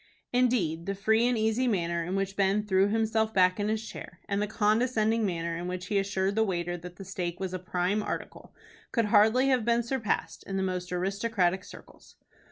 Indeed, 0.33 0.87
the 0.87 0.95
free 0.95 1.27
and 1.27 1.37
easy 1.37 1.67
manner 1.67 2.03
in 2.03 2.15
which 2.15 2.35
Ben 2.35 2.65
threw 2.65 2.87
himself 2.87 3.35
back 3.35 3.59
in 3.59 3.67
his 3.69 3.87
chair, 3.87 4.19
and 4.27 4.41
the 4.41 4.47
condescending 4.47 5.27
manner 5.27 5.55
in 5.55 5.67
which 5.67 5.85
he 5.85 5.99
assured 5.99 6.33
the 6.33 6.43
waiter 6.43 6.75
that 6.75 6.95
the 6.95 7.05
steak 7.05 7.39
was 7.39 7.53
"a 7.53 7.59
prime 7.59 8.01
article," 8.01 8.51
could 8.91 9.05
hardly 9.05 9.49
have 9.49 9.63
been 9.63 9.83
surpassed 9.83 10.43
in 10.47 10.57
the 10.57 10.63
most 10.63 10.91
aristocratic 10.91 11.63
circles. 11.63 12.15